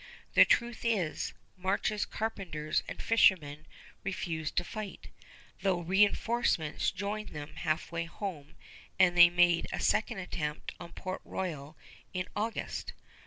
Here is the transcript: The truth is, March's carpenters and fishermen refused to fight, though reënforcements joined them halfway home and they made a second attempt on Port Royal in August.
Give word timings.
The 0.33 0.45
truth 0.45 0.83
is, 0.83 1.31
March's 1.55 2.07
carpenters 2.07 2.81
and 2.87 2.99
fishermen 2.99 3.67
refused 4.03 4.55
to 4.55 4.63
fight, 4.63 5.09
though 5.61 5.83
reënforcements 5.83 6.91
joined 6.91 7.29
them 7.29 7.57
halfway 7.57 8.05
home 8.05 8.55
and 8.97 9.15
they 9.15 9.29
made 9.29 9.67
a 9.71 9.79
second 9.79 10.17
attempt 10.17 10.71
on 10.79 10.93
Port 10.93 11.21
Royal 11.23 11.77
in 12.15 12.27
August. 12.35 12.93